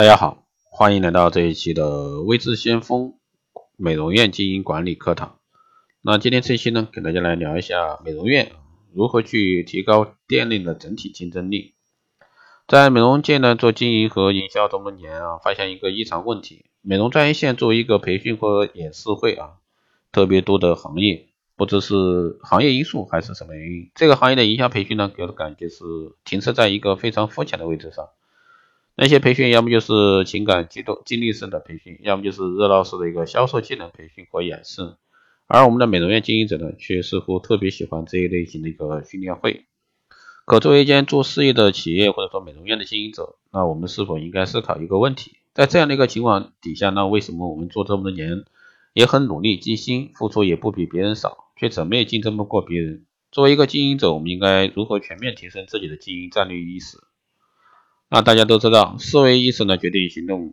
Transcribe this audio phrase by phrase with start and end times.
[0.00, 3.18] 大家好，欢迎来到这一期的微智先锋
[3.76, 5.36] 美容院经营管理课堂。
[6.00, 8.50] 那今天这期呢，给大家来聊一下美容院
[8.94, 11.74] 如何去提高店内的整体竞争力。
[12.66, 19.56] 在美容界呢，做经营和营销这么多年啊，发现一个异常问题：美容专业线作为一个培训或演示会啊，
[20.12, 21.26] 特别多的行业，
[21.56, 25.84] 不知是行业因素还是什么原因，这个行业的营销培训呢，给我的感觉是
[26.24, 28.08] 停滞在一个非常肤浅的位置上。
[29.02, 34.94] 那些培训要么就是情感激动、激励式的培训，要么就是热闹式的一个销售技能培训和演示。
[35.46, 39.64] 而我们的美容院经营者呢，却似乎特别喜欢这一类型的一个训练会。
[40.44, 48.44] 可作为一间做事业的企业或者说美容院的经营者，那我们是否应该思考一个问题：在这样的一个情况底下，那为什么我们做这么多年，
[48.92, 53.06] 也很努力、尽心付出，也不比别人少，却怎么也竞争不过别人？
[53.32, 56.98] 作为一个经营者，我们应该如何全面提升自己的经营战略意识？
[58.12, 60.52] 那大家都知道，思维意识呢决定行动。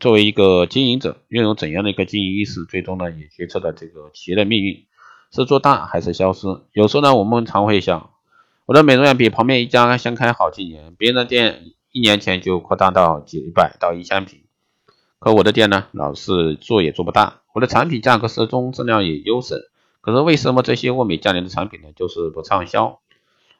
[0.00, 4.84] 作为一个经营者，拥有怎样的一个经营意识，最终呢也决策了这个企业的命运，
[5.30, 6.48] 是做大还是消失。
[6.72, 8.10] 有时候呢，我们常会想，
[8.66, 14.40] 我的美容院比旁边一家相开好几年，别人的店一年前就扩大到几百到一千平，
[15.20, 17.42] 可我的店呢，老是做也做不大。
[17.54, 19.60] 我的产品价格适中，质量也优胜，
[20.00, 23.01] 可是为什么这些物美价廉的产品呢，就是不畅销？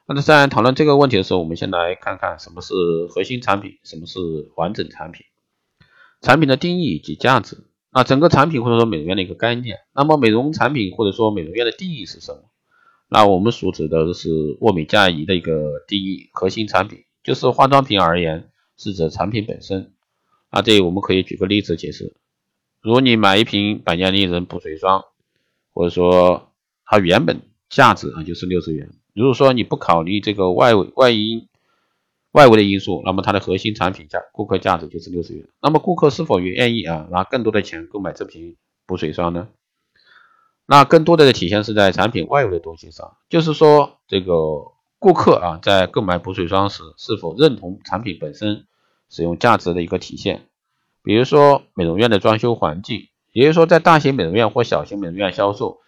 [0.05, 2.73] 那在讨论这个问题的时候，我们先来看看什么是
[3.09, 4.19] 核心产品，什么是
[4.57, 5.25] 完整产品，
[6.21, 7.63] 产品的定义以及价值。
[7.89, 9.79] 那整个产品或者说美容院的一个概念。
[9.93, 12.43] 那么美容产品或者说美容院的定义是什么？
[13.07, 16.29] 那我们所指的是物美价廉的一个定义。
[16.33, 19.93] 核心产品就是化妆品而言，是指产品本身。
[20.51, 22.13] 那这里我们可以举个例子解释：
[22.81, 25.05] 如你买一瓶百年丽人补水霜，
[25.71, 26.51] 或者说
[26.83, 28.89] 它原本价值啊就是六十元。
[29.13, 31.47] 如果说你不考虑这个外围外因
[32.31, 35.47] 外围的因素，那么它的核心产品价顾客价值就是六十元。
[35.61, 39.49] 那么顾客是否愿意啊拿更多的钱购买这瓶补水霜呢？
[40.65, 48.65] 那更多的体现是在产品外围的东西上，就是说这个顾客啊在购买补水霜时是否认同产品本身
[49.09, 50.47] 使用价值的一个体现。
[51.03, 55.81] 比如说美容院的装修环境，也就是说在大型美容院或小型美容院销售。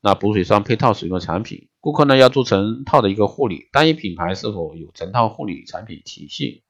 [0.00, 6.62] 那补水霜配套使用的产品，顾客呢要做成套的一个护理，单一品牌是否有成套护理产品体系，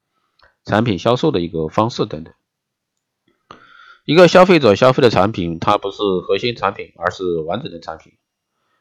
[0.65, 2.33] 产品销售的一个方式等等。
[4.07, 8.15] 一个消费者消费的产品，它不是核心产品，而是完整的产品。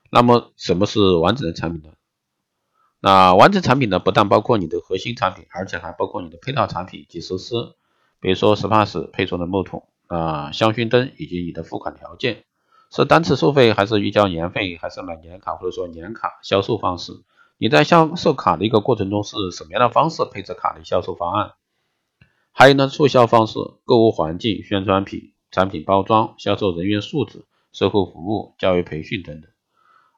[0.10, 1.90] 那么什么是完整的产品呢？
[3.02, 7.56] 那完整产品呢，不但包括你的核心产品，而且还包括你的配套产品及设施，
[8.22, 12.46] 比如说 SPA 室配送的木桶啊、香薰灯以及你的付款条件。
[12.94, 17.14] 是单次收费还是预交年费，还是买年卡或者说年卡销售方式？
[17.58, 21.54] 你在销售卡的一个过程中是什么样的方式配置卡的销售方案？
[22.52, 29.50] 还有呢，促销方式、购物环境、宣传品、产品包装、销售人员素质、售后服务、教育培训等等。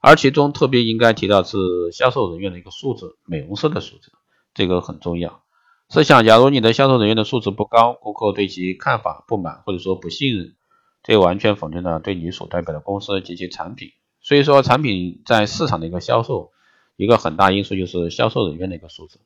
[0.02, 1.58] 而其中特别应该提到是
[1.92, 4.12] 销售人员的一个素质，美容师的素质，
[4.56, 5.44] 这个很重要。
[5.90, 10.56] 试想，假如你的销售人员的素质不高，顾客对其看法不满，或者说不信任。
[11.04, 13.92] 这完全否定了对你所代表的公司及其产品。
[14.22, 16.52] 所以说，产品在市场的一个销售，
[16.96, 19.20] 一个很大因素就是销售人员的一个素质。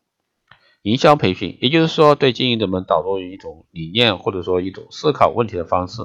[0.82, 6.02] 营销培训，也就是说对经营者们导入一种理念或者说一种思考问题的方式。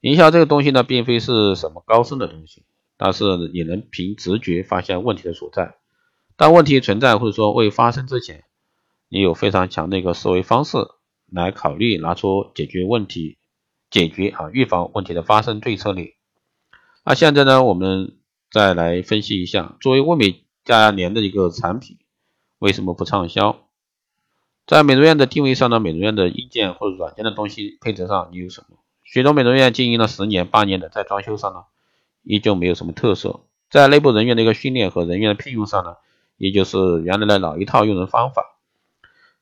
[0.00, 2.64] 营销这个东西呢，并非是什么高深的东西，
[2.96, 5.76] 但是也能凭直觉发现问题的所在。
[6.36, 8.44] 当问题存在或者说未发生之前，
[9.08, 10.78] 你有非常强的一个思维方式
[11.30, 13.38] 来考虑，拿出解决问题。
[13.96, 16.12] 解决啊，预防问题的发生对策略。
[17.02, 18.18] 那现在呢，我们
[18.50, 21.96] 再来分析一下，作为物美价廉的一个产品，
[22.58, 23.64] 为什么不畅销？
[24.66, 28.76] 在美容院的定位上呢，美容院的硬件或者软件的东西配置上，你有什么？
[29.02, 31.60] 许多美容院经营了十年、八年的，在装修上呢，
[32.22, 33.40] 依旧没有什么特色。
[33.70, 35.96] 在内部人员的一个训练和人员的聘用上呢，
[36.36, 38.58] 也就是原来的老一套用人方法。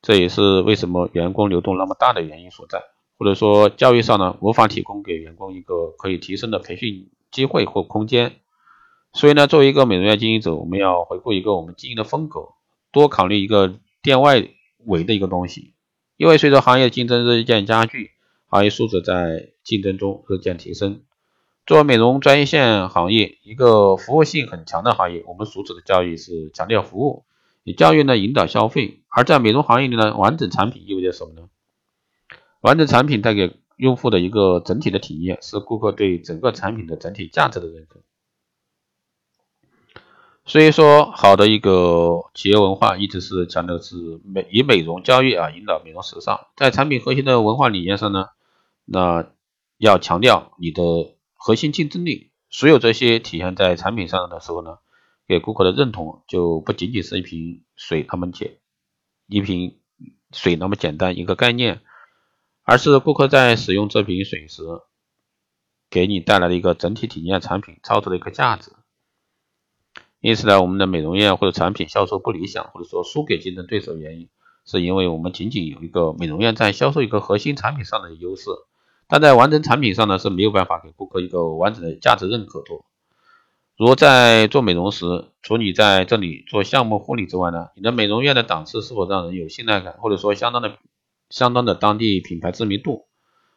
[0.00, 2.93] 这也是为什么员工流动那么大的原因所在。
[3.18, 8.36] 或者说教育上呢，无法提供给员工一个可以提升的培训机会或空间。
[9.12, 12.48] 所以呢，作为一个美容院经营者，我们要回顾一个我们经营的风格，
[12.90, 14.48] 多考虑一个店外
[14.84, 15.74] 围的一个东西。
[16.16, 18.10] 因为随着行业竞争日渐加剧，
[18.46, 21.02] 行业素质在竞争中日渐提升。
[21.66, 27.24] 作为美容专业线行业，一个服务性很强的行业，我们所指的教育是强调服务，
[27.62, 29.00] 以教育呢引导消费。
[29.08, 31.48] 而在美容行业里呢，完整产品意味着什么呢？
[32.64, 38.00] 完整产品带给用户的一个整体的体验，是顾客对整个产品的整体价值的认可。
[40.46, 48.28] 所以说，好的一个企业文化一直是强调是美以美容教育啊引导美容时尚，在产品核心的文化理念上呢，
[48.86, 49.30] 那
[49.76, 50.82] 要强调你的
[51.34, 52.30] 核心竞争力。
[52.48, 54.78] 所有这些体现在产品上的时候呢，
[55.28, 58.56] 给顾客的认同就不仅仅是一瓶水那么简，
[59.26, 59.76] 一瓶
[60.32, 61.82] 水那么简单一个概念，
[62.64, 64.62] 而是顾客在使用这瓶水时，
[65.90, 68.72] 给你带来的一个整体体验，产品超值的一个价值。
[70.20, 74.30] 因此呢，我们的美容院或者产品销售不理想，或者说输给竞争对手，原因
[74.64, 78.44] 是因为我们仅仅有一个美容院在销售一个核心产品上的优势，
[79.06, 82.86] 但在完整产品上呢是没有办法给顾客一个完整的价值认可度。
[83.76, 90.78] 如在做美容时，除你在这里做项目护理之外呢，你的美容院的档次是否让人有信赖感，或者说相当的
[91.30, 93.06] 相当的当地品牌知名度？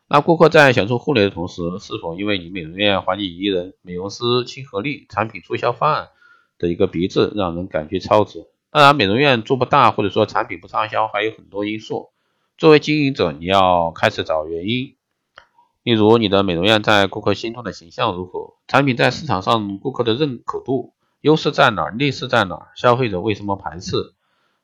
[0.08, 6.10] 那顾客在享受护理的同时，是否因为你美容院环境宜人、美容师亲和力、产品促销方案？
[6.58, 8.48] 的一个鼻子让人感觉超值。
[8.72, 12.10] 当然，美容院做不大，或者说产品不畅销，还有很多因素。
[12.58, 14.96] 作为经营者，你要开始找原因。
[15.84, 18.56] 例如，你的美容院在顾客心中的形象如何？
[18.68, 21.90] 产品在市场上顾客的认可度、优势在哪？
[21.90, 22.70] 劣势在哪？
[22.76, 24.16] 消费者为什么排斥？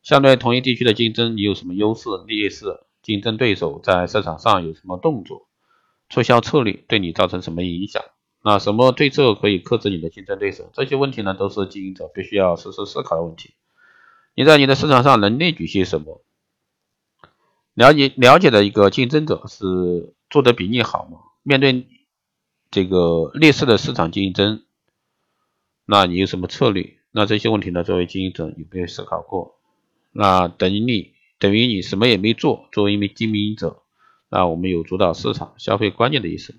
[0.02, 2.66] 相对同一地区的竞争，你有什么优势、劣势？
[3.04, 5.48] 竞争对手在市场上有什么动作？
[6.10, 8.04] 促销策略对你造成什么影响？
[8.42, 10.70] 那什么对策可以克制你的竞争对手？
[10.74, 13.54] 这些问题呢，都是经营者必须要时时思考的问题。
[14.36, 16.22] 你在你的市场上能列举些什么？
[17.74, 21.20] 了解了解的一个竞争者是做的比你好吗？
[21.42, 21.88] 面对
[22.70, 24.64] 这个劣势的市场竞争，
[25.86, 26.98] 那你有什么策略？
[27.12, 29.56] 那这些问题呢，作为经营者有没有思考过？
[30.12, 31.13] 那等你
[31.44, 32.70] 等于你什么也没做。
[32.72, 33.84] 作为一名经营者，
[34.30, 36.56] 那我们有主导市场消费观念的意思。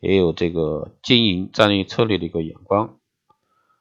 [0.00, 2.98] 也有这个经营战略策略的一个眼光。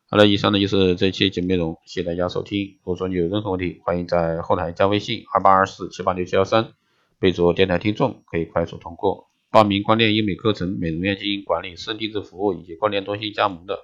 [0.07, 2.77] 好了，以上呢就是这期节目内容，谢谢大家收听。
[2.83, 6.73] 如果说你有任何问题，欢迎在后台加微信二八二四七八六七幺三，
[7.17, 13.79] 备注电台听众，可以快速通过报名光电医美课程、美容院经营管理、私定制服务以及光电中心加盟的，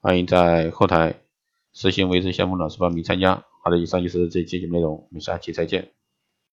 [0.00, 1.22] 欢迎在后台
[1.72, 3.44] 私信维持项目老师报名参加。
[3.66, 5.90] 好的，以上就是这期节目内容，我们下期再见。